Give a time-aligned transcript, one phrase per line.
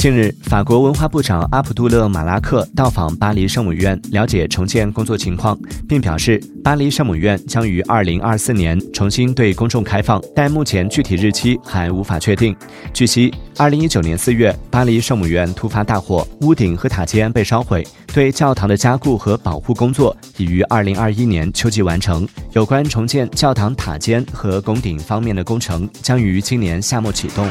[0.00, 5.54] 近日法国文化部长阿卜杜勒马拉克到访巴黎圣母院了解重建工作情况
[5.86, 12.56] 并表示巴黎圣母院将于二零二四年重新对公众开放但目前具体日期还无法确定
[12.94, 27.46] 据悉二零一九年四月巴黎圣母院突发大火屋顶和塔尖被烧毁对教堂的加固和保护工作已于二零二一年秋季完成有关重建教堂塔尖和拱顶方面的工程将于今年夏末启动。